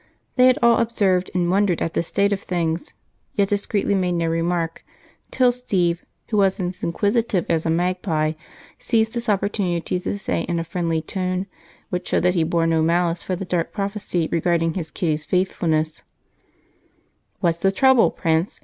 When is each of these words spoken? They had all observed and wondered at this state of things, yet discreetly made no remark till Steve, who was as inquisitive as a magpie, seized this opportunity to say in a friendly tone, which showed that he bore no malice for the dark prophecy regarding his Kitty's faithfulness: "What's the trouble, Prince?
They 0.35 0.47
had 0.47 0.57
all 0.63 0.79
observed 0.79 1.29
and 1.35 1.51
wondered 1.51 1.79
at 1.79 1.93
this 1.93 2.07
state 2.07 2.33
of 2.33 2.41
things, 2.41 2.95
yet 3.35 3.49
discreetly 3.49 3.93
made 3.93 4.13
no 4.13 4.25
remark 4.25 4.83
till 5.29 5.51
Steve, 5.51 6.03
who 6.29 6.37
was 6.37 6.59
as 6.59 6.81
inquisitive 6.81 7.45
as 7.49 7.67
a 7.67 7.69
magpie, 7.69 8.33
seized 8.79 9.13
this 9.13 9.29
opportunity 9.29 9.99
to 9.99 10.17
say 10.17 10.41
in 10.49 10.57
a 10.59 10.63
friendly 10.63 11.03
tone, 11.03 11.45
which 11.91 12.07
showed 12.07 12.23
that 12.23 12.33
he 12.33 12.43
bore 12.43 12.65
no 12.65 12.81
malice 12.81 13.21
for 13.21 13.35
the 13.35 13.45
dark 13.45 13.71
prophecy 13.73 14.27
regarding 14.31 14.73
his 14.73 14.89
Kitty's 14.89 15.25
faithfulness: 15.25 16.01
"What's 17.39 17.59
the 17.59 17.71
trouble, 17.71 18.09
Prince? 18.09 18.59